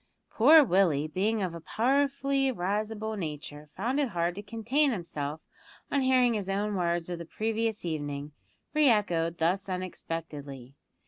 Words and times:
Poor 0.31 0.63
Willie, 0.63 1.07
being 1.07 1.43
of 1.43 1.53
a 1.53 1.61
powerfully 1.61 2.51
risible 2.51 3.15
nature, 3.15 3.67
found 3.67 3.99
it 3.99 4.09
hard 4.09 4.33
to 4.33 4.41
contain 4.41 4.91
himself 4.91 5.41
on 5.91 6.01
hearing 6.01 6.33
his 6.33 6.49
own 6.49 6.73
words 6.73 7.07
of 7.11 7.19
the 7.19 7.23
previous 7.25 7.85
evening 7.85 8.31
re 8.73 8.89
echoed 8.89 9.37
thus 9.37 9.69
unexpectedly. 9.69 10.73